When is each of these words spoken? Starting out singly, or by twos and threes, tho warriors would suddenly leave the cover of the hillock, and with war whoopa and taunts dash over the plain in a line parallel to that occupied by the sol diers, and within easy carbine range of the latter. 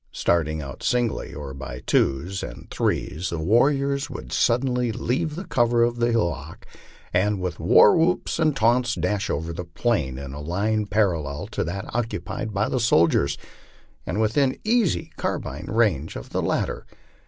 Starting 0.11 0.63
out 0.63 0.81
singly, 0.81 1.31
or 1.31 1.53
by 1.53 1.79
twos 1.85 2.41
and 2.41 2.67
threes, 2.71 3.29
tho 3.29 3.37
warriors 3.37 4.09
would 4.09 4.31
suddenly 4.33 4.91
leave 4.91 5.35
the 5.35 5.43
cover 5.45 5.83
of 5.83 5.97
the 5.97 6.11
hillock, 6.11 6.65
and 7.13 7.39
with 7.39 7.59
war 7.59 7.95
whoopa 7.95 8.39
and 8.39 8.55
taunts 8.55 8.95
dash 8.95 9.29
over 9.29 9.53
the 9.53 9.63
plain 9.63 10.17
in 10.17 10.33
a 10.33 10.41
line 10.41 10.87
parallel 10.87 11.45
to 11.45 11.63
that 11.63 11.85
occupied 11.93 12.51
by 12.51 12.67
the 12.67 12.79
sol 12.79 13.07
diers, 13.07 13.37
and 14.03 14.19
within 14.19 14.57
easy 14.63 15.11
carbine 15.17 15.67
range 15.67 16.15
of 16.15 16.31
the 16.31 16.41
latter. 16.41 16.87